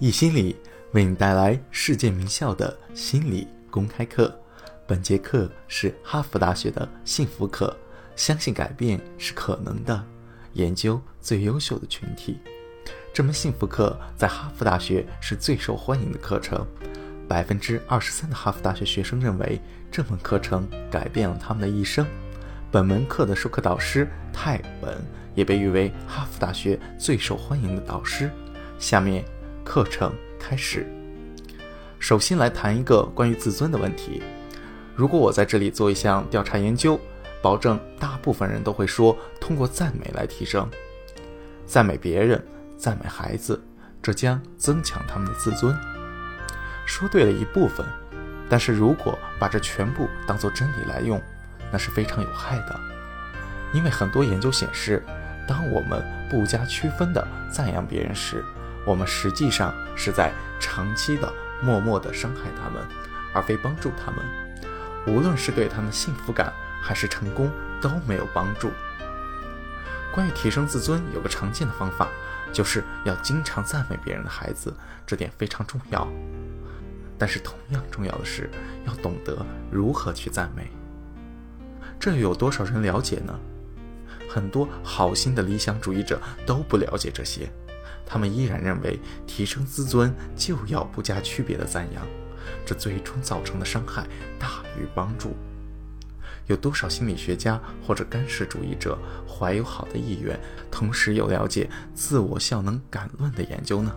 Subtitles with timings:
[0.00, 0.54] 易心理
[0.92, 4.32] 为你带来世界名校的心理公开课。
[4.86, 7.76] 本节课是哈佛大学的幸福课，
[8.14, 10.00] 相信改变是可能的。
[10.52, 12.38] 研究最优秀的群体，
[13.12, 16.64] 这门幸福课在哈佛大学是最受欢迎的课程。
[17.26, 19.60] 百分之二十三的哈佛大学学生认为
[19.90, 22.06] 这门课程改变了他们的一生。
[22.70, 25.04] 本门课的授课导师泰本
[25.34, 28.30] 也被誉为哈佛大学最受欢迎的导师。
[28.78, 29.24] 下面
[29.68, 30.10] 课程
[30.40, 30.86] 开始。
[31.98, 34.22] 首先来谈一个关于自尊的问题。
[34.96, 36.98] 如果我在这里做一项调查研究，
[37.42, 40.66] 保证大部分人都会说通过赞美来提升，
[41.66, 42.42] 赞美别人，
[42.78, 43.62] 赞美孩子，
[44.00, 45.76] 这将增强他们的自尊。
[46.86, 47.84] 说对了一部分，
[48.48, 51.20] 但是如果把这全部当做真理来用，
[51.70, 52.80] 那是非常有害的。
[53.74, 55.04] 因为很多研究显示，
[55.46, 58.42] 当我们不加区分的赞扬别人时，
[58.88, 62.82] 我们实际上是在长期的默默地伤害他们，
[63.34, 64.24] 而非帮助他们。
[65.06, 67.50] 无论是对他们幸福感还是成功
[67.82, 68.70] 都没有帮助。
[70.10, 72.08] 关于提升自尊，有个常见的方法，
[72.50, 74.72] 就是要经常赞美别人的孩子，
[75.06, 76.08] 这点非常重要。
[77.18, 78.48] 但是同样重要的是，
[78.86, 80.70] 要懂得如何去赞美。
[82.00, 83.38] 这又有多少人了解呢？
[84.30, 87.50] 很多好心的理想主义者都不了解这些，
[88.08, 92.04] 他们依然认为提升自尊就要不加区别的赞扬。
[92.64, 94.06] 这最终造成的伤害
[94.38, 95.36] 大于帮助。
[96.46, 103.92] 有多少心理学家或者干涉主义者怀有好的意愿，同时又了解自我效能感论的研究呢？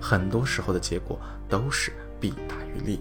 [0.00, 3.00] 很多时候的结果都是弊大于利。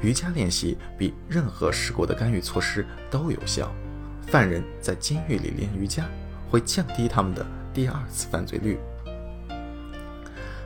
[0.00, 3.74] 瑜伽练习比任何试过的干预措施都有效。
[4.28, 6.06] 犯人在监狱里练瑜伽，
[6.48, 7.44] 会降低他们的
[7.74, 8.78] 第二次犯罪率。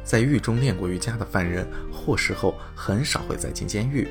[0.06, 4.06] 在狱中练过瑜伽的犯人获释后很少会再进监狱，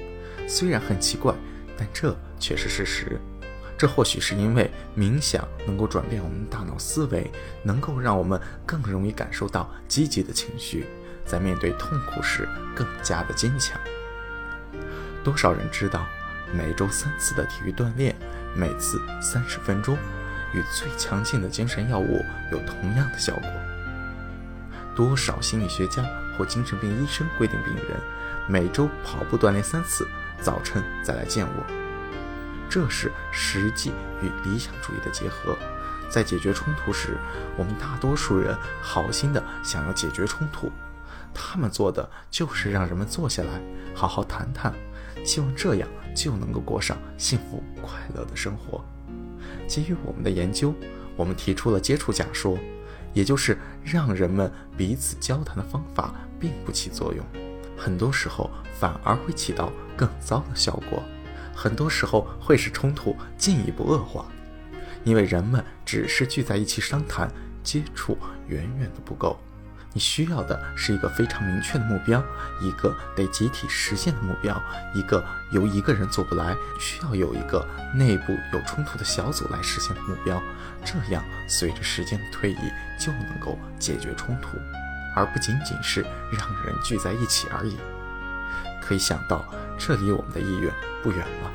[0.45, 1.33] 虽然很奇怪，
[1.77, 3.17] 但这却是事实。
[3.77, 7.31] 这或许是因为冥想能够转变我们大脑思维，
[7.63, 10.85] 能够让我们更容易感受到积极的情绪，
[11.25, 12.45] 在面对痛苦时
[12.75, 13.79] 更加的坚强。
[15.23, 16.05] 多少人知道，
[16.53, 18.13] 每周三次的体育锻炼，
[18.53, 19.97] 每次三十分钟，
[20.53, 23.49] 与最强劲的精神药物有同样的效果？
[24.95, 26.03] 多少心理学家
[26.37, 27.99] 或精神病医生规定病人
[28.47, 30.07] 每周跑步锻炼三次，
[30.41, 31.63] 早晨再来见我。
[32.69, 33.91] 这是实际
[34.21, 35.57] 与理想主义的结合。
[36.09, 37.17] 在解决冲突时，
[37.57, 40.71] 我们大多数人好心的想要解决冲突，
[41.33, 43.61] 他们做的就是让人们坐下来
[43.93, 44.73] 好好谈谈，
[45.25, 48.85] 希望这样就能够过上幸福快乐的生活。
[49.67, 50.73] 基于我们的研究，
[51.15, 52.57] 我们提出了接触假说。
[53.15, 57.25] 也就是让人们彼此交谈的方法并不起作用，
[57.75, 61.01] 很多时候反而会起到更糟的效果，
[61.55, 64.25] 很多时候会使冲突进一步恶化，
[65.05, 67.31] 因为人们只是聚在一起商谈，
[67.63, 68.17] 接触
[68.47, 69.39] 远远的不够。
[69.93, 72.21] 你需要的是一个非常明确的目标，
[72.61, 74.61] 一个得集体实现的目标，
[74.93, 80.37] 一个由一个人做不来，需要有一个内部有冲突的小组来实现的目标。
[80.85, 84.57] 这样，随着时间的推移，就能够解决冲突，
[85.15, 87.77] 而不仅仅是让人聚在一起而已。
[88.81, 89.43] 可以想到，
[89.79, 91.51] 这离我们的意愿不远了。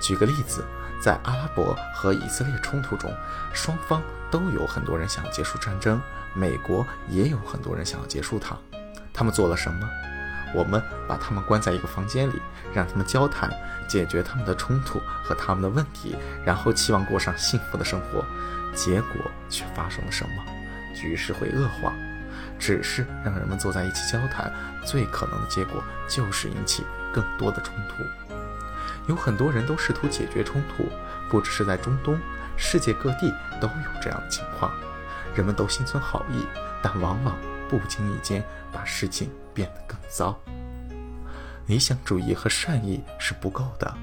[0.00, 0.64] 举个例子，
[1.00, 3.14] 在阿拉伯和以色列冲突中，
[3.52, 6.00] 双方都有很多人想要结束战争。
[6.34, 8.56] 美国也有很多人想要结束它，
[9.12, 9.86] 他们做了什么？
[10.54, 12.40] 我们把他们关在一个房间里，
[12.74, 13.50] 让他们交谈，
[13.88, 18.24] 解决他们的冲突和他们的问题，然后期望过上幸福的生活。
[18.74, 20.44] 结果却发生了什么？
[20.94, 21.92] 局势会恶化。
[22.58, 24.52] 只是让人们坐在一起交谈，
[24.84, 28.04] 最可能的结果就是引起更多的冲突。
[29.08, 30.88] 有很多人都试图解决冲突，
[31.28, 32.16] 不只是在中东，
[32.56, 34.70] 世界各地都有这样的情况。
[35.34, 36.46] 人们都心存好意，
[36.80, 37.36] 但往往
[37.78, 40.38] 不经意间把事情变得更糟。
[41.66, 43.94] 理想主义和善意是不够的，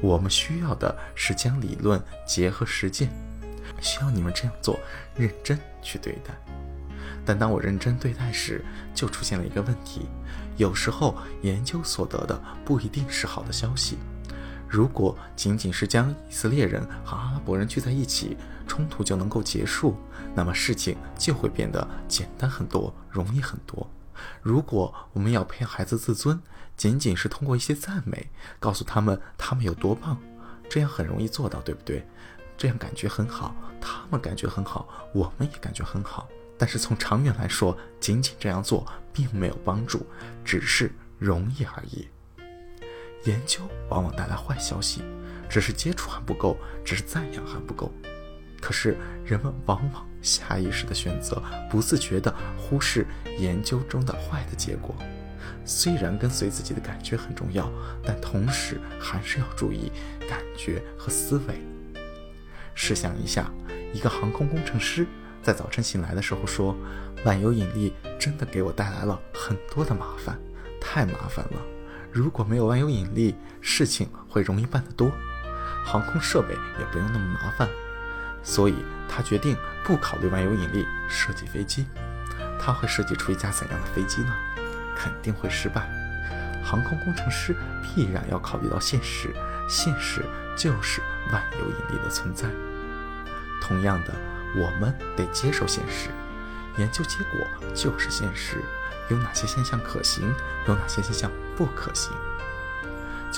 [0.00, 3.10] 我们需要的是将理论结合实践。
[3.82, 4.80] 需要你们这样做，
[5.14, 6.34] 认真去对待。
[7.26, 8.64] 但当我认真对待时，
[8.94, 10.08] 就出现了一个问题：
[10.56, 13.98] 有时候研究所得的不一定是好的消息。
[14.66, 19.96] 如果仅仅是将以色列人和阿拉伯人聚在一起，冲突就能够结束，
[20.34, 23.90] 那么事情就会变得简单很多，容易很多。
[24.42, 26.40] 如果我们要培养孩子自尊，
[26.76, 28.28] 仅仅是通过一些赞美，
[28.60, 30.16] 告诉他们他们有多棒，
[30.68, 32.06] 这样很容易做到，对不对？
[32.56, 36.28] 这样感觉很好，他们感觉很好，我们也感觉很好。
[36.58, 40.04] 但是从长远来说，仅仅这样做并没有帮助，
[40.44, 42.08] 只是容易而已。
[43.24, 45.02] 研究往往带来坏消息，
[45.48, 47.92] 只是接触还不够，只是赞扬还不够。
[48.60, 53.06] 可是人们往往下意识的选择，不自觉的忽视
[53.38, 54.94] 研究中的坏的结果。
[55.64, 57.70] 虽然跟随自己的感觉很重要，
[58.02, 59.92] 但同时还是要注意
[60.28, 61.62] 感觉和思维。
[62.74, 63.50] 试想一下，
[63.92, 65.06] 一个航空工程师
[65.42, 66.74] 在早晨醒来的时候说
[67.24, 70.38] ：“万有引力真的给我带来了很多的麻烦，
[70.80, 71.60] 太麻烦了。
[72.10, 75.10] 如果没有万有引力，事情会容易办得多，
[75.84, 77.68] 航空设备也不用那么麻烦。”
[78.42, 78.74] 所以
[79.08, 81.86] 他决定不考虑万有引力设计飞机。
[82.60, 84.34] 他会设计出一架怎样的飞机呢？
[84.96, 85.88] 肯定会失败。
[86.64, 89.32] 航空工程师必然要考虑到现实，
[89.68, 90.24] 现实
[90.56, 91.00] 就是
[91.32, 92.48] 万有引力的存在。
[93.62, 94.14] 同样的，
[94.56, 96.10] 我们得接受现实，
[96.76, 98.62] 研究结果就是现实。
[99.08, 100.30] 有哪些现象可行，
[100.66, 102.12] 有哪些现象不可行？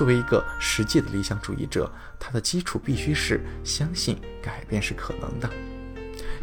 [0.00, 5.50] 作为一个实际的理想主义者，他的基础必须是相信改变是可能的。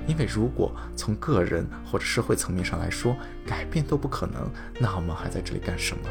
[0.06, 3.18] 因为如果从个人或者社会层面上来说，
[3.48, 4.48] 改变都不可能，
[4.80, 6.04] 那我们还在这里干什么？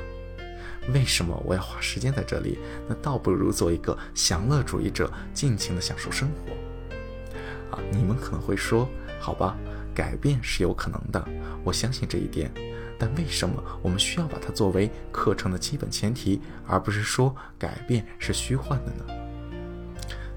[0.92, 2.58] 为什么我要花时间在这里？
[2.88, 7.76] 那倒不如做一个享乐主义者，尽情的享受生活。
[7.76, 8.88] 啊，你们可能会说，
[9.20, 9.56] 好吧，
[9.96, 11.26] 改变是有可能的，
[11.64, 12.52] 我相信这一点。
[12.98, 19.04] 但为什么我们需要把它作为课程的基本前提，而不是说改变是虚幻的呢？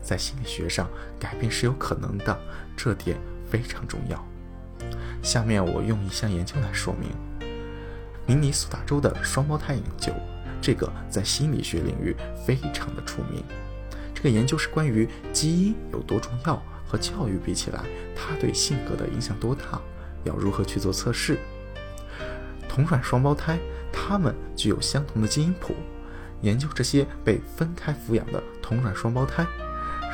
[0.02, 0.90] 在心理学上，
[1.20, 2.40] 改变是有可能的，
[2.78, 3.18] 这点。
[3.50, 4.24] 非常重要。
[5.24, 7.10] 下面我用一项研究来说明：
[8.28, 10.14] 明尼苏达州的双胞胎研究，
[10.62, 12.16] 这个在心理学领域
[12.46, 13.44] 非常的出名。
[14.14, 17.82] 这个研究是关于基因有多重要和教育比起来，
[18.16, 19.80] 它对性格的影响多大，
[20.24, 21.38] 要如何去做测试。
[22.68, 23.60] 同卵双胞胎，
[23.94, 25.76] 他们具有相同的基因谱。
[26.42, 29.46] 研究这些被分开抚养的同卵双胞胎，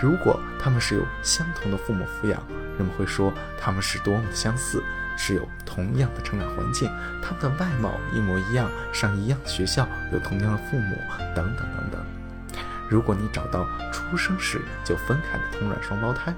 [0.02, 2.44] 如果他们是由相同的父母抚养。
[2.78, 4.84] 人们会说他们是多么的相似，
[5.18, 6.90] 是有同样的成长环境，
[7.24, 10.98] 他们的外貌一模一样，上一样的学校，有同样的父母，
[11.34, 12.15] 等等等等。
[12.90, 16.34] 如果你找到出生时就分开的同卵双胞胎，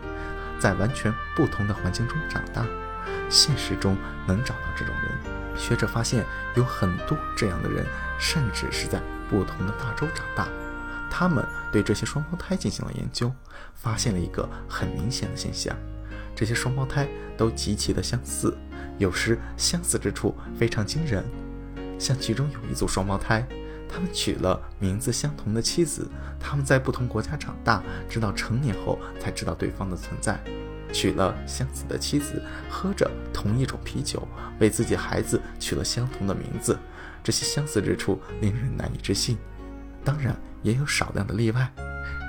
[0.60, 2.66] 在完全不同的环境中长大，
[3.30, 5.12] 现实中能找到这种人。
[5.56, 7.86] 学者发现有很多这样的人，
[8.20, 10.48] 甚至是在不同的大洲长大。
[11.10, 13.32] 他们对这些双胞胎进行了研究，
[13.74, 15.76] 发现了一个很明显的现象。
[16.36, 18.56] 这些双胞胎都极其的相似，
[19.00, 21.24] 有时相似之处非常惊人。
[21.98, 23.44] 像其中有一组双胞胎，
[23.90, 30.40] 他们娶了名字相同的妻子，他们在不同国家长大，直到成年后才知道对方的存在。
[30.94, 34.26] 娶了相似的妻子，喝着同一种啤酒，
[34.60, 36.78] 为自己孩子取了相同的名字，
[37.24, 39.38] 这些相似之处令人难以置信。
[40.04, 41.72] 当然，也有少量的例外。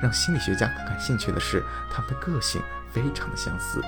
[0.03, 2.61] 让心理学家更感兴趣的是，他们的个性
[2.93, 3.81] 非常的相似。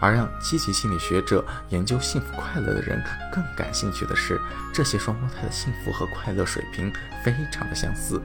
[0.00, 3.02] 而让积极心理学者研究幸福快乐的人
[3.32, 4.40] 更感兴趣的是，
[4.72, 6.92] 这些双胞胎的幸福和快乐水平
[7.24, 8.20] 非常的相似。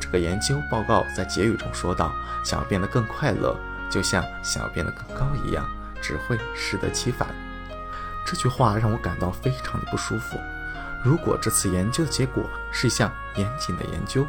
[0.00, 2.12] 这个研究报告在结语中说道
[2.44, 3.56] ：“想要变得更快乐，
[3.88, 5.66] 就像想要变得更高一样，
[6.02, 7.28] 只会适得其反。”
[8.26, 10.38] 这句话让我感到非常的不舒服。
[11.04, 14.26] 如果这次研究的结果是一项严谨的研究，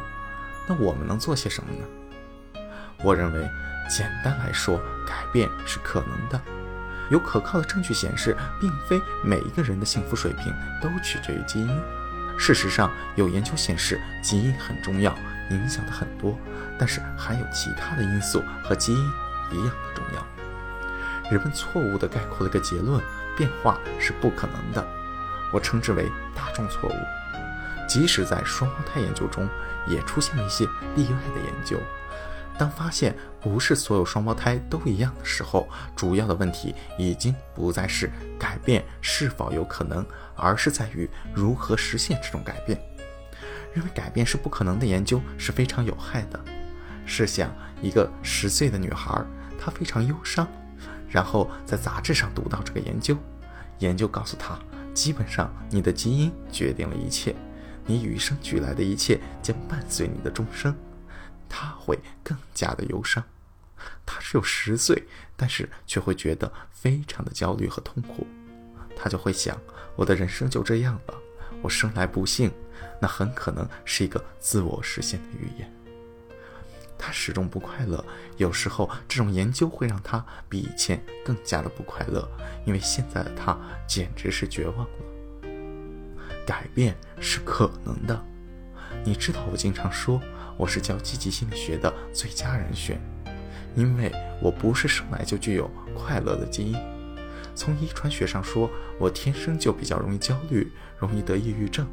[0.68, 2.62] 那我们能做些什么呢？
[3.02, 3.50] 我认为，
[3.90, 6.40] 简单来说，改变是可能的。
[7.10, 11.80] 有可靠的证据显示，并非每一个人的幸福水平都取决于基因。
[12.38, 15.16] 事实上，有研究显示，基因很重要，
[15.50, 16.38] 影响的很多，
[16.78, 19.00] 但是还有其他的因素和基因
[19.50, 21.30] 一样的重要。
[21.30, 23.02] 人们错误地概括了一个结论：
[23.36, 24.86] 变化是不可能的。
[25.52, 26.94] 我称之为大众错误。
[27.88, 29.48] 即使在双胞胎研究中，
[29.86, 31.80] 也出现了一些例外的研究。
[32.58, 40.04] 当发现不是所有双胞胎都一样的时候，主要的问题已经不再是改变是否有可能，
[40.34, 42.78] 而是在于如何实现这种改变。
[43.74, 46.40] 认为改变是不可能的研究是非常有害的。
[47.06, 49.24] 试想一个十岁的女孩，
[49.58, 50.46] 她非常忧伤，
[51.08, 53.16] 然后在杂志上读到这个研究，
[53.78, 54.58] 研究告诉她，
[54.92, 57.34] 基本上你的基因决定了一切，
[57.86, 60.74] 你与生俱来的一切将伴随你的终生。
[61.48, 63.24] 他会更加的忧伤，
[64.04, 65.04] 他只有十岁，
[65.36, 68.26] 但是却会觉得非常的焦虑和痛苦。
[68.96, 69.56] 他就会想，
[69.96, 71.14] 我的人生就这样了，
[71.62, 72.52] 我生来不幸，
[73.00, 75.72] 那很可能是一个自我实现的预言。
[77.00, 78.04] 他始终不快乐。
[78.38, 82.28] 有时候，这种研究会让他比以前更加的不快乐，
[82.66, 85.50] 因为现在的他简直是绝望了。
[86.44, 88.20] 改变是可能的。
[89.04, 90.20] 你知道，我经常说
[90.58, 93.00] 我是教积极心理学的最佳人选，
[93.76, 94.10] 因为
[94.42, 96.76] 我不是生来就具有快乐的基因。
[97.54, 101.86] 从遗传学上说，我天生就比较容易焦虑，容易得抑郁症，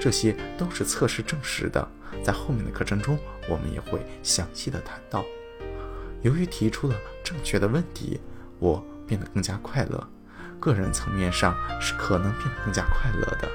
[0.00, 1.86] 这些都是测试证实的。
[2.22, 3.18] 在后面的课程中，
[3.48, 5.24] 我们也会详细的谈到。
[6.22, 6.94] 由于提出了
[7.24, 8.20] 正确的问题，
[8.60, 10.08] 我变得更加快乐。
[10.60, 13.48] 个人层面上是可能变得更加快乐的。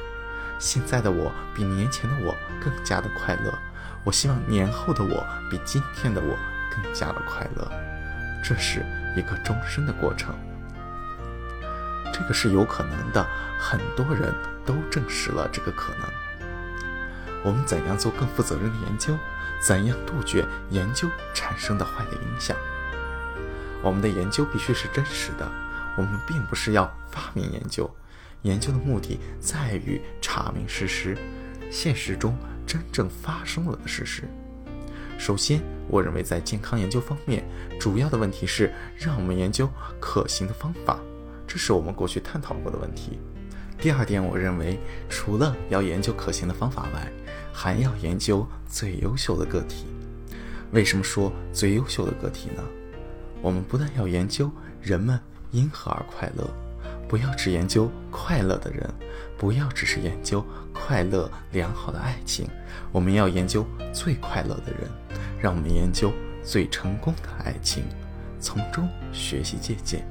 [0.60, 3.58] 现在的我比年前的我更加的快乐。
[4.03, 6.38] 我希望年后的我比今天的我
[6.72, 7.72] 更加的快乐。
[8.44, 10.34] 这是一个终身的过程。
[12.13, 13.25] 这个是有可能的，
[13.60, 14.34] 很多人
[14.65, 16.10] 都证实了这个可能。
[17.44, 19.18] 我们怎样做更负责任的研究？
[19.62, 22.56] 怎样杜绝研究产生的坏的影响？
[23.82, 25.50] 我们的研究必须是真实的。
[25.98, 27.94] 我们并不是要发明研究，
[28.44, 31.18] 研究的目的在于查明事实，
[31.70, 32.38] 现实中
[32.70, 34.26] 真正发生了的事实。
[35.18, 37.44] 首先，我认为在健康研究方面，
[37.80, 39.68] 主要的问题是让我们研究
[40.00, 41.00] 可行的方法，
[41.48, 43.18] 这是我们过去探讨过的问题。
[43.80, 44.78] 第二点，我认为
[45.10, 47.12] 除了要研究可行的方法外，
[47.52, 49.88] 还要研究最优秀的个体。
[50.72, 52.64] 为什么说最优秀的个体呢？
[53.42, 56.48] 我们不但要研究人们因何而快乐，
[57.10, 58.89] 不要只研究快乐的人，
[59.38, 62.48] 不要只是研究快乐良好的爱情，
[62.92, 64.89] 我们要研究最快乐的人。
[65.42, 66.13] 让我们研究
[66.44, 67.84] 最成功的爱情，
[68.39, 70.08] 从中学习借鉴。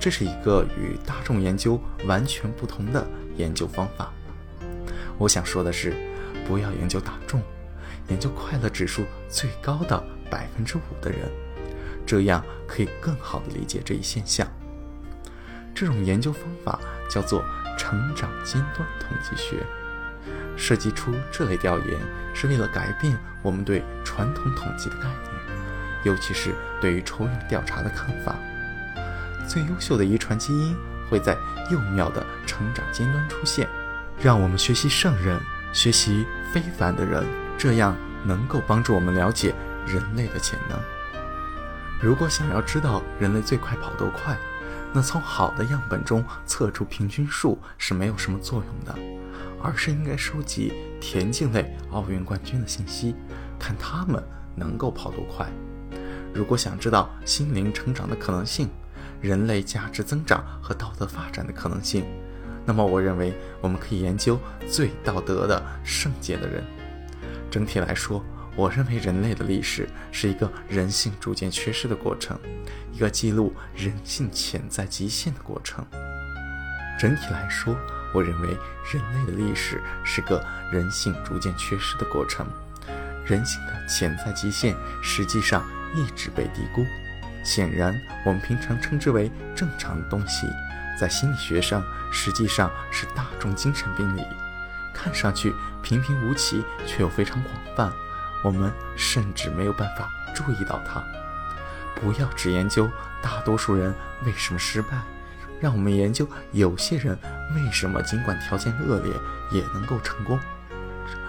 [0.00, 3.06] 这是一个与大众研究完全不同的
[3.36, 4.12] 研究方法。
[5.18, 5.94] 我想说的是。
[6.46, 7.42] 不要研究大众，
[8.08, 11.28] 研究快乐指数最高的百分之五的人，
[12.06, 14.46] 这样可以更好的理解这一现象。
[15.76, 17.44] 这种研究方法叫做
[17.78, 19.64] 成长尖端统计学。
[20.56, 22.00] 设计出这类调研
[22.34, 25.32] 是为了改变我们对传统统计的概念，
[26.02, 28.34] 尤其是对于抽样调查的看法。
[29.46, 30.74] 最优秀的遗传基因
[31.10, 31.36] 会在
[31.70, 33.68] 幼苗的成长尖端出现，
[34.18, 35.38] 让我们学习圣人。
[35.72, 37.22] 学习非凡的人，
[37.58, 39.54] 这样能够帮助我们了解
[39.84, 40.80] 人类的潜能。
[42.00, 44.34] 如果想要知道人类最快跑多快，
[44.92, 48.94] 那从好的样本中测出平均数是没有什么作用的，
[49.62, 53.14] 而是应该收集田径类奥运冠军的信息，
[53.58, 54.22] 看他们
[54.54, 55.46] 能够跑多快。
[56.32, 58.68] 如果想知道心灵成长的可能性，
[59.20, 62.04] 人类价值增长和道德发展的可能性。
[62.64, 64.38] 那么，我认为我们可以研究
[64.68, 66.64] 最道德的圣洁的人。
[67.50, 68.24] 整体来说，
[68.56, 72.38] 我认为人类的历史是一个人性逐渐缺失的过程，
[72.90, 75.84] 一个记录人性潜在极限的过程。
[76.98, 77.76] 整体来说，
[78.14, 82.46] 我认为人类的历史是个人性逐渐缺失的过程。
[83.26, 85.62] 人性的潜在极限实际上
[85.94, 86.82] 一直被低估。
[87.44, 87.94] 显然，
[88.24, 90.46] 我们平常称之为正常的东西。
[90.98, 94.22] 在心理学上，实际上是大众精神病理，
[94.94, 97.92] 看上去平平无奇，却又非常广泛。
[98.42, 101.02] 我们甚至没有办法注意到它。
[101.94, 102.90] 不要只研究
[103.22, 104.98] 大多数人为什么失败，
[105.60, 107.18] 让我们研究有些人
[107.54, 109.12] 为什么尽管条件恶劣
[109.50, 110.38] 也能够成功。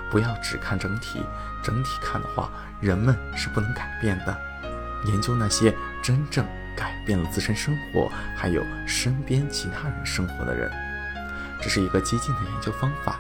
[0.10, 1.22] 不要只看整体，
[1.64, 2.50] 整体看的话，
[2.80, 4.38] 人们是不能改变的。
[5.06, 6.46] 研究那些真正。
[6.78, 10.72] 改变了自身生活，还有身边其他人生活的人，
[11.60, 13.20] 这是一个激进的研究方法。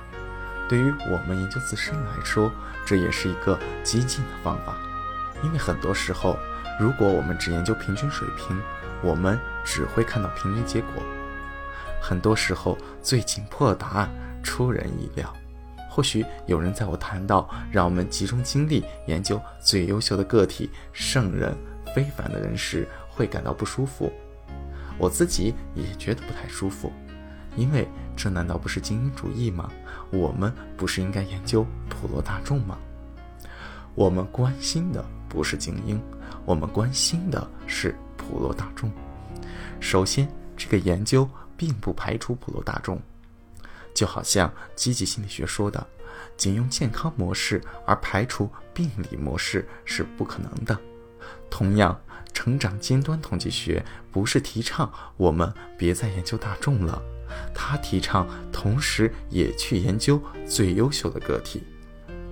[0.67, 2.51] 对于我们研究自身来说，
[2.85, 4.75] 这也是一个激进的方法。
[5.43, 6.37] 因为很多时候，
[6.79, 8.59] 如果我们只研究平均水平，
[9.01, 11.03] 我们只会看到平均结果。
[12.01, 14.09] 很多时候，最紧迫的答案
[14.43, 15.33] 出人意料。
[15.89, 21.57] 或许有人在我谈到让我们集中精力研究最优秀的个体、圣人、
[21.95, 24.13] 非凡的人时，会感到不舒服，
[24.99, 26.93] 我自己也觉得不太舒服，
[27.55, 29.71] 因为这难道不是精英主义吗？
[30.11, 32.77] 我们不是应该研究普罗大众吗？
[33.95, 36.01] 我们关心的不是精英，
[36.45, 38.91] 我们关心的是普罗大众。
[39.79, 43.01] 首先，这个研究并不排除普罗大众，
[43.93, 45.85] 就好像积极心理学说的，
[46.35, 50.77] 仅用健康模式而排除病理模式是不可能的。
[51.49, 51.99] 同样。
[52.33, 57.01] 成长尖端统计学不是提倡我们别再研究大众了，
[57.53, 61.63] 他提倡同时也去研究最优秀的个体。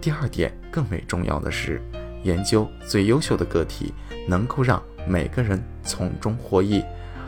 [0.02, 1.82] 第二点更为重要的是，
[2.24, 3.94] 研究最优秀的个体，
[4.28, 6.84] 能够让每个人从中获益。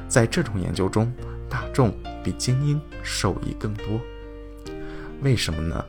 [0.08, 1.12] 在这种研究中，
[1.50, 1.94] 大众
[2.24, 4.00] 比精英受益更多。
[5.22, 5.84] 为什么呢？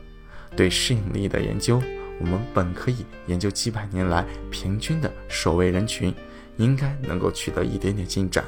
[0.55, 1.81] 对适应力的研究，
[2.19, 6.13] 我们本可以研究几百年来平均的守卫人群，
[6.57, 8.43] 应该能够取得一点点进展。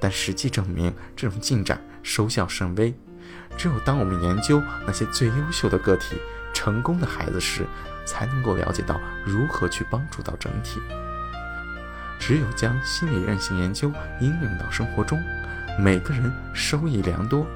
[0.00, 2.94] 但实际证明，这种进展收效甚微。
[3.56, 6.16] 只有当我们研究那些最优秀的个体、
[6.54, 7.66] 成功的孩子时，
[8.06, 10.80] 才能够了解到如何去帮助到整体。
[12.18, 15.22] 只有将心理韧性研究应用到生活中，
[15.78, 17.46] 每个人收益良多。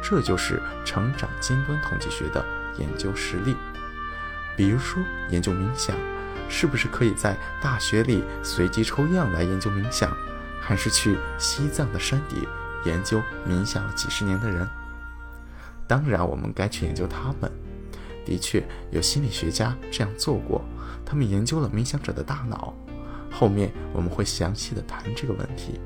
[0.00, 2.44] 这就是成长尖端统计学的
[2.78, 3.56] 研究实例。
[4.56, 5.96] 比如说，研究冥想，
[6.48, 10.16] 是不是可以在大学里随机抽样来研究冥想？
[10.60, 12.46] 还是去西藏的山底
[12.84, 14.68] 研究冥想了几十年的人，
[15.86, 17.50] 当然我们该去研究他们。
[18.24, 20.62] 的确，有心理学家这样做过，
[21.04, 22.74] 他们研究了冥想者的大脑。
[23.30, 25.80] 后面我们会详细的谈这个问题。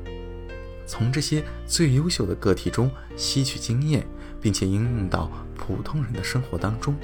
[0.86, 4.04] 从这些最优秀的个体中吸取经验，
[4.40, 6.96] 并且应用到普通人的生活当中。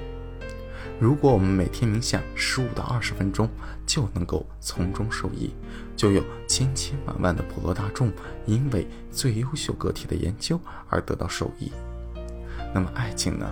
[1.01, 3.49] 如果我们每天冥想十五到二十分钟，
[3.87, 5.55] 就能够从中受益，
[5.97, 8.13] 就有千千万万的普罗大众
[8.47, 11.71] 因为最优秀个体的研究而得到受益。
[12.75, 13.49] 那么爱情呢？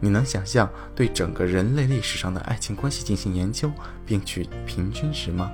[0.00, 3.70] 你能想象对整个人类历史上的爱情关系进行研究，
[4.04, 5.52] 并取平均值吗？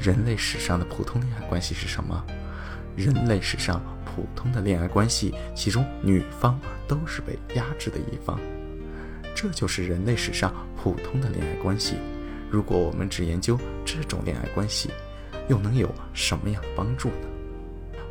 [0.00, 2.24] 人类史上的普通恋爱关系是什么？
[2.96, 8.40] 人类史上普通的恋爱关系，其中女方都是被压制的一方。
[9.44, 11.96] 这就是人类史上普通的恋爱关系。
[12.50, 14.88] 如果我们只研究这种恋爱关系，
[15.50, 17.28] 又能有什么样的帮助呢？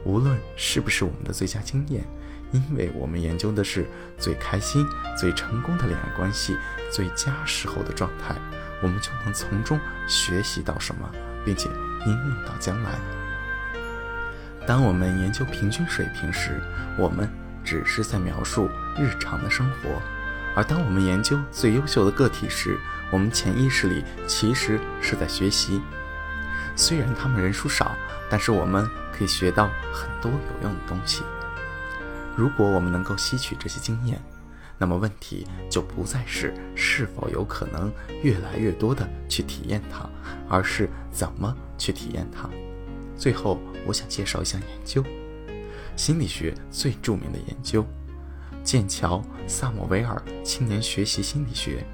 [0.05, 2.03] 无论是不是我们的最佳经验，
[2.51, 4.85] 因为我们研究的是最开心、
[5.17, 6.55] 最成功的恋爱关系，
[6.91, 8.35] 最佳时候的状态，
[8.83, 11.09] 我们就能从中学习到什么，
[11.43, 11.67] 并且
[12.05, 12.91] 应用到将来。
[14.67, 16.61] 当我们研究平均水平时，
[16.95, 17.27] 我们
[17.63, 19.99] 只是在描述日常的生活。
[20.55, 22.79] 而当我们研究最优秀的个体时，
[23.11, 25.81] 我们潜意识里其实是在学习。
[26.75, 27.95] 虽然他们人数少，
[28.29, 31.23] 但是我们可以学到很多有用的东西。
[32.35, 34.21] 如果我们能够吸取这些经验，
[34.77, 37.91] 那么问题就不再是是否有可能
[38.23, 40.09] 越来越多的去体验它，
[40.49, 42.49] 而是怎么去体验它。
[43.15, 45.03] 最后，我想介绍一项研究，
[45.95, 47.85] 心理学最著名的研究。
[48.63, 51.85] 剑桥萨姆维尔青年学习心理学，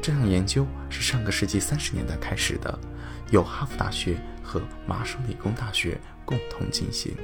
[0.00, 2.78] 这项研究是上个世纪三十年代开始的，
[3.30, 7.16] 由哈佛大学和麻省理工大学共同进行。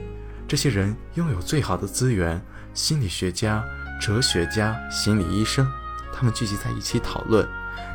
[0.48, 2.40] 这些人拥有最好的资源：
[2.74, 3.64] 心理学家、
[4.00, 5.66] 哲学家、心理医生，
[6.12, 7.48] 他们聚集在一起讨论。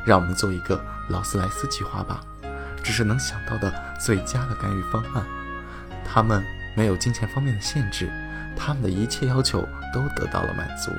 [0.06, 2.22] 让我们做一个劳斯莱斯计划吧，
[2.82, 5.26] 这是能想到的最佳的干预方案。
[6.06, 6.44] 他们
[6.76, 8.10] 没有金钱方面的限制。
[8.60, 10.91] 他们的一切要求都得到了满足。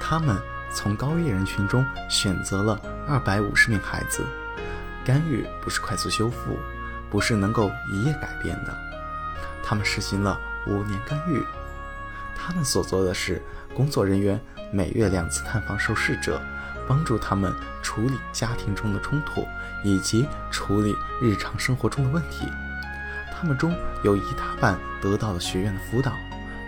[0.00, 0.36] 他们
[0.74, 4.26] 从高危人群中选择了二百五十名孩子。
[5.04, 6.58] 干预不是快速修复，
[7.10, 8.76] 不是能够一夜改变的。
[9.64, 11.42] 他们实行了五年干预。
[12.36, 13.42] 他们所做的是，
[13.74, 14.40] 工作人员
[14.72, 16.40] 每月两次探访受试者，
[16.88, 19.46] 帮助他们处理家庭中的冲突
[19.82, 22.48] 以及处理日常生活中的问题。
[23.32, 26.12] 他们中有一大半得到了学院的辅导。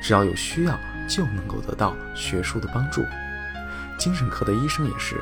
[0.04, 3.02] 只要有需要，就能够得到学术的帮助。
[3.96, 5.18] 精神科的医生也是，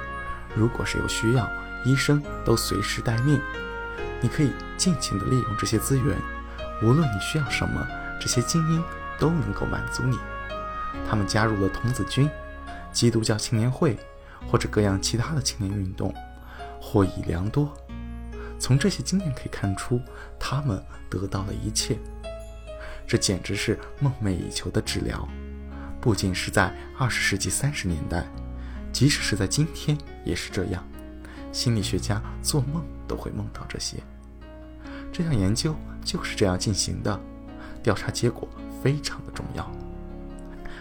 [0.57, 1.49] 如果是有需要，
[1.85, 3.41] 医生都随时待命。
[4.21, 6.19] 你可以尽情地利用这些资源，
[6.83, 7.87] 无论你需要什么，
[8.21, 8.83] 这些精英
[9.21, 10.19] 都能够满足你。
[11.09, 12.29] 他们加入了童子军、
[12.91, 13.97] 基督教青年会
[14.51, 16.13] 或者各样其他的青年运动，
[16.81, 17.73] 获益良多。
[18.59, 20.01] 从这些经验可以看出，
[20.41, 21.97] 他们得到了一切。
[23.07, 25.29] 这简直是梦寐以求的治疗，
[26.01, 28.27] 不仅是在二十世纪三十年代，
[28.93, 30.83] 即使是在今天也是这样。
[31.53, 33.99] 心理学家做梦都会梦到这些。
[35.13, 37.21] 这项研究就是这样进行的，
[37.83, 38.49] 调查结果
[38.83, 39.71] 非常的重要。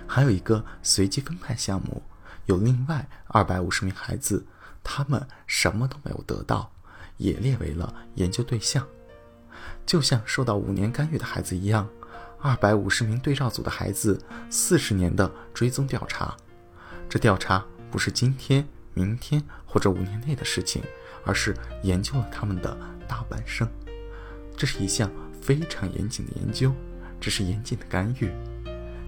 [0.07, 2.01] 还有一个随机分派项目，
[2.45, 4.45] 有另外二百五十名孩子，
[4.81, 6.71] 他们什么都没有得到，
[7.17, 8.87] 也列为了研究对象，
[9.85, 11.89] 就像受到五年干预的孩子一样。
[12.41, 16.35] 二百五十名对照组的孩子，四十年的追踪调查。
[17.07, 20.81] 这调查不是今天、明天或者五年内的事情，
[21.23, 22.75] 而是研究了他们的
[23.07, 23.67] 大半生。
[24.57, 26.73] 这是一项非常严谨的研究，
[27.19, 28.31] 这是严谨的干预，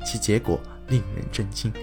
[0.05, 1.73] 其结果令人震惊。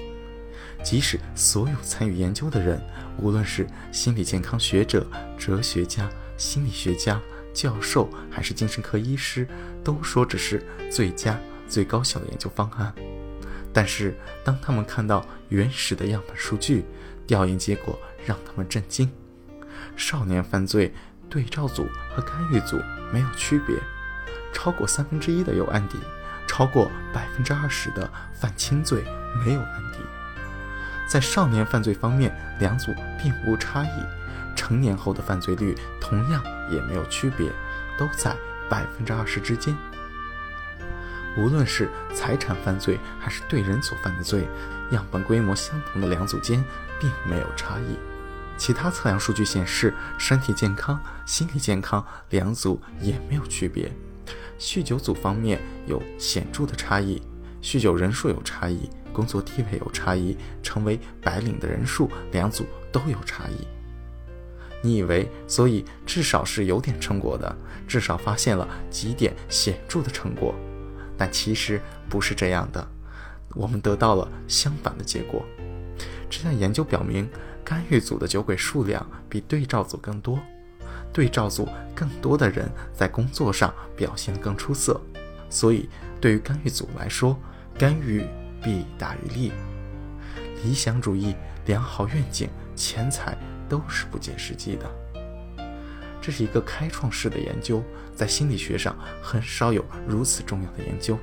[0.84, 2.80] 即使所有参与研究的人，
[3.18, 7.20] 无论是心理健康学者、哲学家、心理学家、
[7.52, 9.46] 教授还是精神科医师，
[9.84, 12.94] 都说这是最佳、最高效的研究方案。
[13.72, 16.84] 但是，当他们看到原始的样本数据，
[17.26, 19.10] 调研结果让他们震惊：
[19.96, 20.92] 少年犯罪
[21.28, 22.80] 对照组和干预组
[23.12, 23.76] 没有区别，
[24.52, 25.98] 超过三分之一的有案底，
[26.48, 29.04] 超过百分之二十的犯轻罪
[29.44, 29.98] 没有案底。
[31.08, 33.88] 在少年犯罪方面，两组并无差异，
[34.54, 37.50] 成年后的犯罪率同样也没有区别，
[37.98, 38.36] 都在
[38.68, 39.76] 百分之二十之间。
[41.36, 44.48] 无论是财产犯罪还是对人所犯的罪，
[44.90, 46.62] 样本规模相同的两组间
[46.98, 47.96] 并没有差异。
[48.56, 53.90] 其他测量数据显示，身体健康、心理健康两组也没有区别。
[54.58, 57.22] 酗酒组方面有显著的差异，
[57.62, 63.66] 酗酒人数有差异，工作地位有差异，成为白领的人数两组都有差异。
[64.82, 70.54] 你以为，所以至少是有点成果的，至少发现了几点显著的成果。
[71.16, 72.86] 但其实不是这样的，
[73.54, 75.44] 我们得到了相反的结果。
[76.30, 77.28] 这项研究表明，
[77.64, 80.38] 干预组的酒鬼数量比对照组更多，
[81.12, 85.00] 对照组更多的人在工作上表现更出色。
[85.50, 85.88] 所以，
[86.20, 87.36] 对于干预组来说，
[87.76, 88.24] 干预
[88.62, 89.52] 弊大于利。
[90.62, 91.34] 理想主义、
[91.66, 93.36] 良好愿景、钱财
[93.70, 94.84] 都是不切实际的。
[96.20, 97.82] 这是一个开创式的研究，
[98.14, 101.16] 在心理学上很少有如此重要的研究。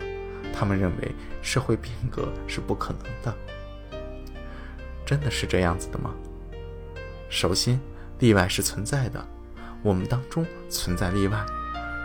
[0.51, 1.11] 他们认为
[1.43, 3.37] 社会变革是不可能的，
[5.05, 6.11] 真的是这样子的吗？
[7.29, 7.79] 首先，
[8.17, 9.23] 例外是存在的，
[9.83, 11.45] 我们当中存在例外，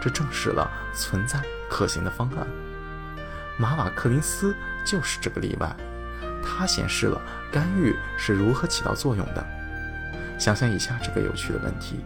[0.02, 2.46] 这证实了存在可行的方案。
[3.56, 5.74] 马瓦克林斯就是这个例外，
[6.42, 7.18] 他显示了
[7.50, 9.61] 干预是如何起到作用的。
[10.42, 12.00] 想想以下这个有趣的问题。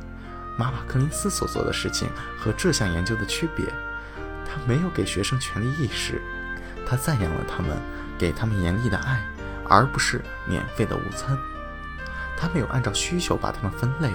[0.58, 2.06] 马瓦克林斯所做的事情
[2.38, 3.64] 和这项研究的区别，
[4.44, 6.20] 他没有给学生权利意识，
[6.86, 7.74] 他赞扬了他们，
[8.18, 9.24] 给他们严厉的爱，
[9.66, 11.34] 而不是免费的午餐。
[12.36, 14.10] 他没有按照需求把他们分类，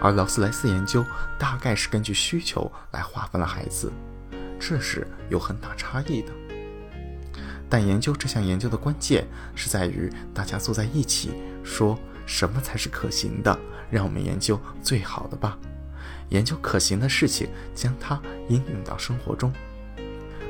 [0.00, 1.04] 而劳斯莱斯研究
[1.36, 3.92] 大概是根据需求来划分了孩子，
[4.60, 6.30] 这是有很大差异的。
[7.68, 11.32] 但研究这项研究的关键是在于大家坐在一起，
[11.64, 13.58] 说什么才是可行的，
[13.90, 15.58] 让我们研究最好的吧。
[16.30, 19.52] 研究可行的事情，将它应用到生活中。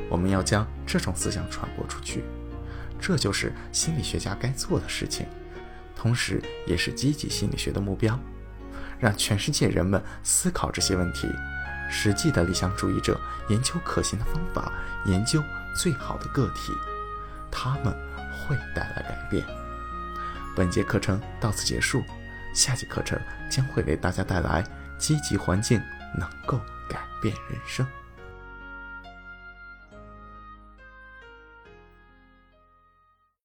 [0.08, 2.22] 我们要将这种思想传播出去，
[3.00, 5.26] 这就是心理学家该做的事情，
[5.96, 8.18] 同时也是积极心理学的目标。
[9.00, 11.28] 让全世界人们思考这些问题。
[11.90, 14.72] 实际的理想主义者研究可行的方法，
[15.04, 15.42] 研究
[15.76, 16.72] 最好的个体，
[17.50, 17.92] 他们
[18.32, 19.63] 会带来改变。
[20.54, 22.02] 本节课程到此结束，
[22.54, 24.64] 下节课程将会为大家带来。
[24.96, 25.82] 积极环境
[26.16, 27.84] 能够改变人生。